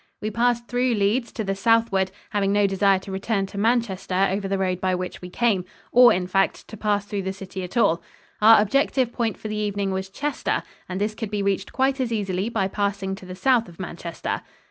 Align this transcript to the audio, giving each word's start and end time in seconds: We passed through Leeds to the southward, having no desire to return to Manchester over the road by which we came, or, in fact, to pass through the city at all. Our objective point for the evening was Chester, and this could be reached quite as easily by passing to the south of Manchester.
We 0.19 0.31
passed 0.31 0.67
through 0.67 0.95
Leeds 0.95 1.31
to 1.33 1.43
the 1.43 1.53
southward, 1.53 2.09
having 2.31 2.51
no 2.51 2.65
desire 2.65 2.97
to 2.97 3.11
return 3.11 3.45
to 3.45 3.57
Manchester 3.59 4.29
over 4.31 4.47
the 4.47 4.57
road 4.57 4.81
by 4.81 4.95
which 4.95 5.21
we 5.21 5.29
came, 5.29 5.63
or, 5.91 6.11
in 6.11 6.25
fact, 6.25 6.67
to 6.69 6.75
pass 6.75 7.05
through 7.05 7.21
the 7.21 7.31
city 7.33 7.63
at 7.63 7.77
all. 7.77 8.01
Our 8.41 8.59
objective 8.63 9.13
point 9.13 9.37
for 9.37 9.47
the 9.47 9.55
evening 9.57 9.91
was 9.91 10.09
Chester, 10.09 10.63
and 10.89 10.99
this 10.99 11.13
could 11.13 11.29
be 11.29 11.43
reached 11.43 11.71
quite 11.71 11.99
as 11.99 12.11
easily 12.11 12.49
by 12.49 12.67
passing 12.67 13.13
to 13.13 13.27
the 13.27 13.35
south 13.35 13.69
of 13.69 13.79
Manchester. 13.79 14.41